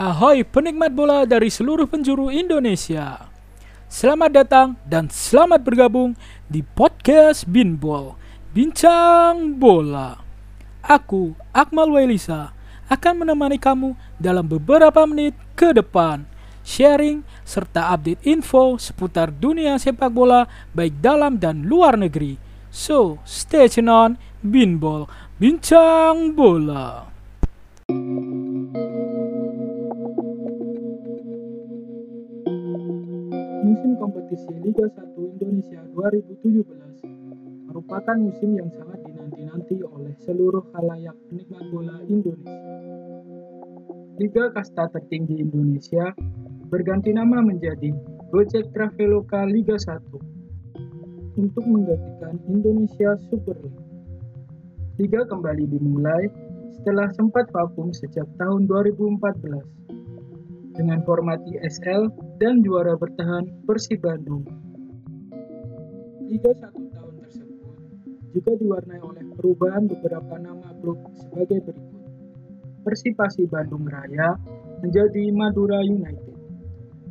[0.00, 3.28] Ahoy penikmat bola dari seluruh penjuru Indonesia.
[3.84, 6.16] Selamat datang dan selamat bergabung
[6.48, 8.16] di podcast Binbol,
[8.56, 10.16] Bincang Bola.
[10.80, 12.56] Aku, Akmal Wailisa,
[12.88, 16.24] akan menemani kamu dalam beberapa menit ke depan.
[16.64, 22.40] Sharing serta update info seputar dunia sepak bola baik dalam dan luar negeri.
[22.72, 27.04] So, stay tune on Binbol, Bincang Bola.
[33.60, 41.64] Musim kompetisi Liga 1 Indonesia 2017 merupakan musim yang sangat dinanti-nanti oleh seluruh khalayak penikmat
[41.68, 42.56] bola Indonesia.
[44.16, 46.16] Liga kasta tertinggi Indonesia
[46.72, 47.92] berganti nama menjadi
[48.32, 53.84] Gojek Traveloka Liga 1 untuk menggantikan Indonesia Super League.
[54.96, 56.32] Liga kembali dimulai
[56.80, 59.79] setelah sempat vakum sejak tahun 2014
[60.74, 64.46] dengan format ISL dan juara bertahan Persib Bandung.
[66.30, 67.74] Liga 1 tahun tersebut
[68.30, 71.98] juga diwarnai oleh perubahan beberapa nama klub sebagai berikut.
[72.86, 74.38] Persipasi Bandung Raya
[74.80, 76.32] menjadi Madura United.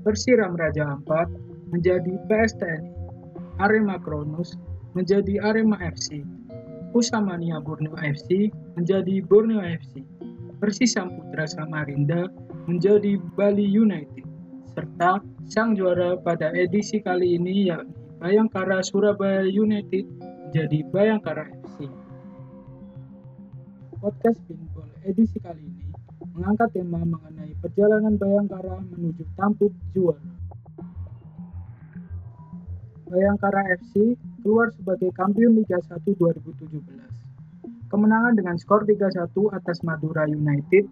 [0.02, 1.30] Persiram Raja Ampat
[1.70, 2.96] menjadi PSTNI.
[3.60, 4.56] Arema Kronus
[4.96, 6.24] menjadi Arema FC.
[6.90, 8.50] Pusamania Borneo FC
[8.80, 10.02] menjadi Borneo FC.
[10.58, 12.26] Persisam Putra Samarinda
[12.70, 14.30] menjadi Bali United,
[14.78, 15.18] serta
[15.50, 20.06] sang juara pada edisi kali ini yakni Bayangkara Surabaya United
[20.46, 21.90] menjadi Bayangkara FC.
[23.98, 25.90] Podcast Pinball edisi kali ini
[26.38, 30.22] mengangkat tema mengenai perjalanan Bayangkara menuju tampuk juara.
[33.10, 34.14] Bayangkara FC
[34.46, 37.90] keluar sebagai kampiun Liga 1 2017.
[37.90, 40.86] Kemenangan dengan skor 3-1 atas Madura United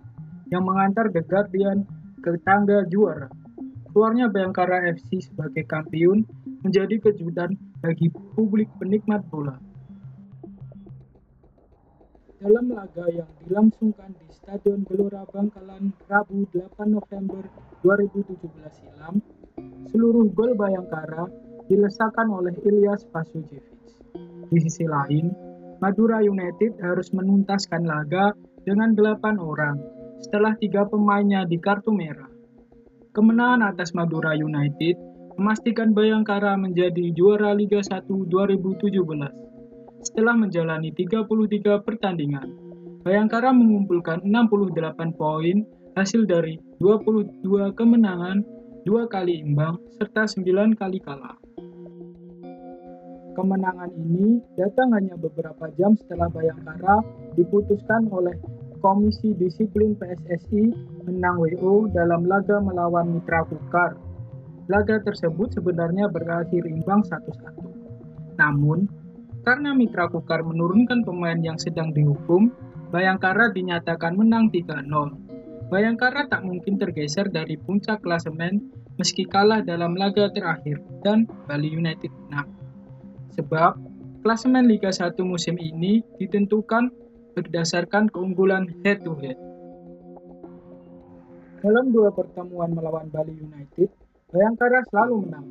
[0.52, 1.84] yang mengantar The Guardian
[2.24, 3.28] ke tangga juara.
[3.92, 6.22] Keluarnya Bayangkara FC sebagai kampiun
[6.62, 9.58] menjadi kejutan bagi publik penikmat bola.
[12.38, 17.50] Dalam laga yang dilangsungkan di Stadion Gelora Bangkalan Rabu 8 November
[17.82, 18.38] 2017
[18.78, 19.18] silam,
[19.90, 21.26] seluruh gol Bayangkara
[21.66, 23.66] dilesakan oleh Ilyas Pasujevic.
[24.54, 25.34] Di sisi lain,
[25.82, 32.30] Madura United harus menuntaskan laga dengan 8 orang setelah tiga pemainnya di kartu merah.
[33.14, 34.94] Kemenangan atas Madura United
[35.38, 38.94] memastikan Bayangkara menjadi juara Liga 1 2017.
[40.06, 42.48] Setelah menjalani 33 pertandingan,
[43.02, 45.66] Bayangkara mengumpulkan 68 poin
[45.98, 48.46] hasil dari 22 kemenangan,
[48.86, 51.38] 2 kali imbang, serta 9 kali kalah.
[53.38, 57.06] Kemenangan ini datang hanya beberapa jam setelah Bayangkara
[57.38, 58.34] diputuskan oleh
[58.80, 60.72] Komisi Disiplin PSSI
[61.06, 63.98] menang WO dalam laga melawan Mitra Kukar.
[64.68, 68.38] Laga tersebut sebenarnya berakhir imbang 1-1.
[68.38, 68.86] Namun,
[69.48, 72.52] karena Mitra Kukar menurunkan pemain yang sedang dihukum,
[72.88, 74.88] Bayangkara dinyatakan menang 3-0.
[75.68, 82.08] Bayangkara tak mungkin tergeser dari puncak klasemen meski kalah dalam laga terakhir dan Bali United
[82.28, 82.48] menang.
[83.36, 83.76] Sebab
[84.24, 86.88] klasemen Liga 1 musim ini ditentukan
[87.38, 89.38] berdasarkan keunggulan head to head.
[91.62, 93.94] Dalam dua pertemuan melawan Bali United,
[94.34, 95.48] Bayangkara selalu menang.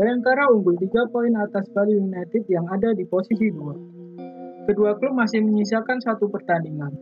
[0.00, 4.64] Bayangkara unggul 3 poin atas Bali United yang ada di posisi 2.
[4.72, 6.96] Kedua klub masih menyisakan satu pertandingan.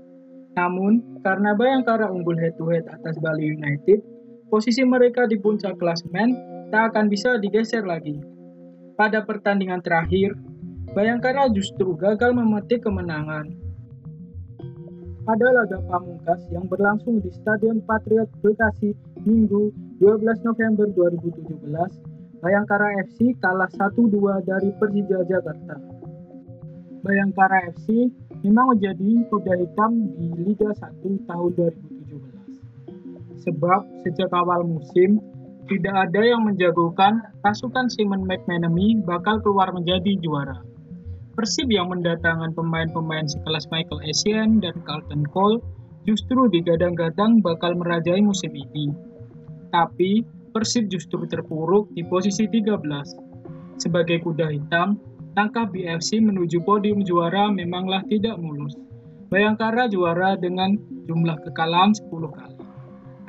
[0.58, 4.02] Namun, karena Bayangkara unggul head to head atas Bali United,
[4.50, 6.34] posisi mereka di puncak klasemen
[6.74, 8.18] tak akan bisa digeser lagi.
[8.98, 10.34] Pada pertandingan terakhir,
[10.90, 13.59] Bayangkara justru gagal memetik kemenangan
[15.24, 18.96] pada laga pamungkas yang berlangsung di Stadion Patriot Bekasi
[19.28, 24.16] Minggu 12 November 2017, Bayangkara FC kalah 1-2
[24.48, 25.76] dari Persija Jakarta.
[27.04, 28.08] Bayangkara FC
[28.40, 33.44] memang menjadi kuda hitam di Liga 1 tahun 2017.
[33.44, 35.20] Sebab sejak awal musim,
[35.68, 40.64] tidak ada yang menjagokan pasukan Simon McManamy bakal keluar menjadi juara.
[41.40, 45.64] Persib yang mendatangkan pemain-pemain sekelas Michael Essien dan Carlton Cole
[46.04, 48.92] justru digadang-gadang bakal merajai musim ini.
[49.72, 50.20] Tapi,
[50.52, 53.16] Persib justru terpuruk di posisi 13.
[53.80, 55.00] Sebagai kuda hitam,
[55.32, 58.76] langkah BFC menuju podium juara memanglah tidak mulus.
[59.32, 60.76] Bayangkara juara dengan
[61.08, 62.60] jumlah kekalahan 10 kali.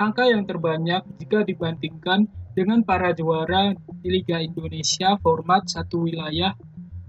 [0.04, 3.72] Angka yang terbanyak jika dibandingkan dengan para juara
[4.04, 6.52] di Liga Indonesia format satu wilayah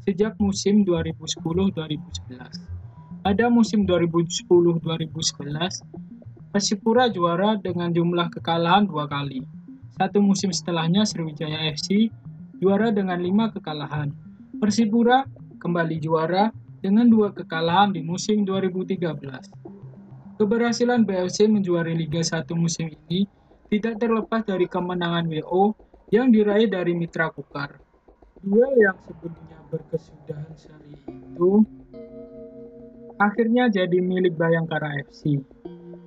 [0.04, 3.24] sejak musim 2010-2011.
[3.24, 5.80] Pada musim 2010-2011,
[6.54, 9.42] Persipura juara dengan jumlah kekalahan dua kali.
[9.98, 12.14] Satu musim setelahnya Sriwijaya FC
[12.62, 14.14] juara dengan lima kekalahan.
[14.62, 15.26] Persipura
[15.58, 20.38] kembali juara dengan dua kekalahan di musim 2013.
[20.38, 23.26] Keberhasilan BFC menjuari Liga 1 musim ini
[23.74, 25.74] tidak terlepas dari kemenangan WO
[26.14, 27.82] yang diraih dari Mitra Kukar.
[28.44, 31.64] Duel yang sebelumnya berkesudahan seri itu
[33.16, 35.40] akhirnya jadi milik Bayangkara FC.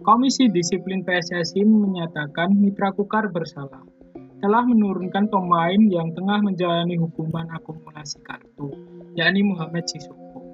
[0.04, 3.80] Komisi Disiplin PSSI menyatakan Mitra Kukar bersalah,
[4.44, 8.68] telah menurunkan pemain yang tengah menjalani hukuman akumulasi kartu,
[9.16, 10.44] yakni Muhammad Sisoko.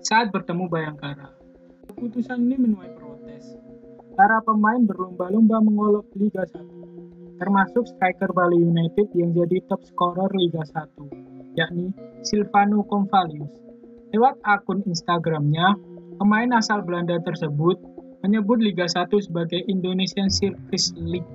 [0.00, 1.36] Saat bertemu Bayangkara,
[1.92, 3.52] keputusan ini menuai protes.
[4.16, 6.73] Para pemain berlomba-lomba mengolok Liga 1,
[7.38, 11.90] termasuk striker Bali United yang jadi top scorer Liga 1, yakni
[12.22, 13.50] Silvano Convalius.
[14.14, 15.74] Lewat akun Instagramnya,
[16.22, 17.80] pemain asal Belanda tersebut
[18.22, 21.26] menyebut Liga 1 sebagai Indonesian Circus League.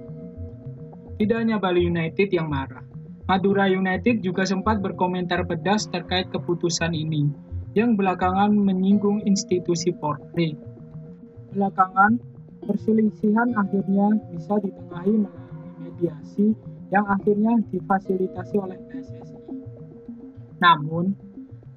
[1.20, 2.82] Tidak hanya Bali United yang marah,
[3.30, 7.30] Madura United juga sempat berkomentar pedas terkait keputusan ini,
[7.78, 10.58] yang belakangan menyinggung institusi Portray.
[11.54, 12.18] Belakangan,
[12.66, 15.49] perselisihan akhirnya bisa ditengahi melalui
[15.80, 16.54] mediasi
[16.92, 19.40] yang akhirnya difasilitasi oleh PSSI.
[20.60, 21.16] Namun,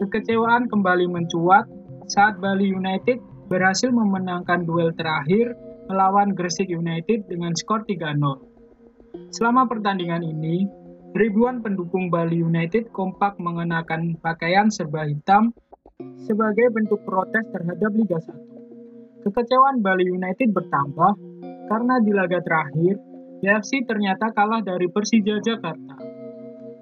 [0.03, 1.71] kekecewaan kembali mencuat
[2.11, 5.55] saat Bali United berhasil memenangkan duel terakhir
[5.87, 8.53] melawan Gresik United dengan skor 3-0.
[9.31, 10.67] Selama pertandingan ini,
[11.13, 15.53] ribuan pendukung Bali United kompak mengenakan pakaian serba hitam
[16.25, 19.23] sebagai bentuk protes terhadap Liga 1.
[19.23, 21.13] Kekecewaan Bali United bertambah
[21.71, 22.99] karena di laga terakhir,
[23.43, 25.99] BFC ternyata kalah dari Persija Jakarta.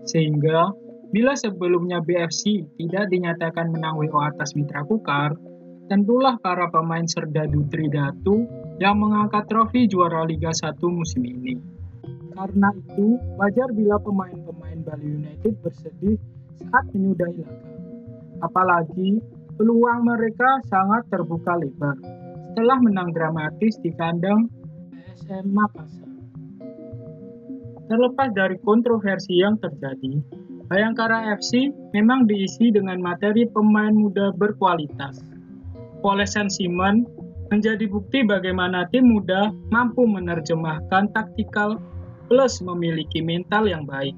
[0.04, 0.68] Sehingga,
[1.08, 5.40] bila sebelumnya BFC tidak dinyatakan menang WO atas Mitra Kukar,
[5.88, 8.44] tentulah para pemain Serdadu Tridatu
[8.76, 11.56] yang mengangkat trofi juara Liga 1 musim ini.
[12.36, 16.20] Karena itu, wajar bila pemain-pemain Bali United bersedih
[16.60, 17.68] saat menyudahi laga.
[18.44, 19.16] Apalagi,
[19.56, 21.96] peluang mereka sangat terbuka lebar
[22.52, 24.52] setelah menang dramatis di kandang
[24.92, 26.09] PSM Makassar.
[27.90, 30.22] Terlepas dari kontroversi yang terjadi,
[30.70, 35.18] Bayangkara FC memang diisi dengan materi pemain muda berkualitas
[36.00, 37.04] Polesan Simon
[37.50, 41.76] menjadi bukti bagaimana tim muda mampu menerjemahkan taktikal
[42.30, 44.14] plus memiliki mental yang baik.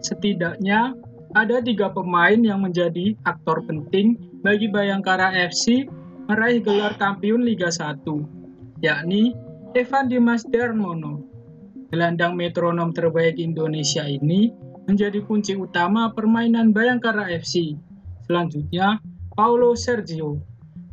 [0.00, 0.96] Setidaknya
[1.36, 5.84] ada tiga pemain yang menjadi aktor penting bagi Bayangkara FC
[6.26, 8.00] meraih gelar kampiun Liga 1,
[8.80, 9.36] yakni
[9.76, 11.27] Evan Dimas Darmono.
[11.88, 14.52] Gelandang metronom terbaik Indonesia ini
[14.84, 17.76] menjadi kunci utama permainan Bayangkara FC.
[18.28, 19.00] Selanjutnya,
[19.32, 20.40] Paulo Sergio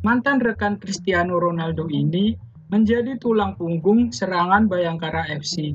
[0.06, 2.30] Mantan rekan Cristiano Ronaldo ini
[2.70, 5.74] menjadi tulang punggung serangan Bayangkara FC.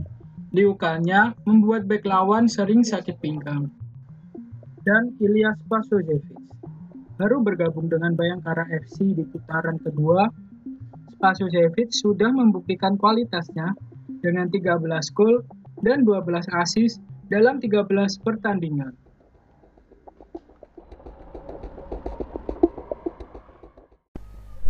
[0.56, 3.68] Liukanya membuat bek lawan sering sakit pinggang.
[4.88, 6.40] Dan Ilyas Spasojevic
[7.20, 10.32] baru bergabung dengan Bayangkara FC di putaran kedua.
[11.20, 13.76] Spasojevic sudah membuktikan kualitasnya
[14.22, 14.78] dengan 13
[15.18, 15.42] gol
[15.82, 17.90] dan 12 assist dalam 13
[18.22, 18.94] pertandingan.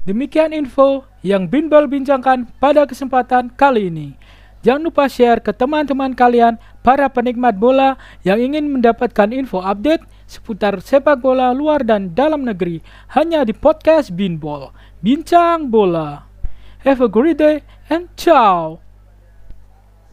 [0.01, 4.17] Demikian info yang Binbol bincangkan pada kesempatan kali ini.
[4.65, 10.77] Jangan lupa share ke teman-teman kalian, para penikmat bola yang ingin mendapatkan info update seputar
[10.81, 12.81] sepak bola luar dan dalam negeri
[13.13, 14.73] hanya di podcast Binbol.
[15.01, 16.25] Bincang bola.
[16.81, 18.90] Have a great day and ciao.